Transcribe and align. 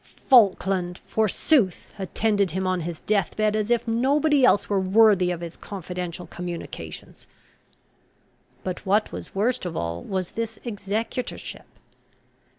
"Falkland, 0.31 0.97
forsooth, 1.05 1.85
attended 1.99 2.49
him 2.49 2.65
on 2.65 2.79
his 2.79 3.01
death 3.01 3.35
bed, 3.35 3.55
as 3.55 3.69
if 3.69 3.87
nobody 3.87 4.43
else 4.43 4.67
were 4.67 4.79
worthy 4.79 5.29
of 5.29 5.41
his 5.41 5.55
confidential 5.55 6.25
communications." 6.25 7.27
But 8.63 8.83
what 8.83 9.11
was 9.11 9.35
worst 9.35 9.63
of 9.63 9.77
all 9.77 10.01
was 10.01 10.31
this 10.31 10.57
executorship. 10.65 11.67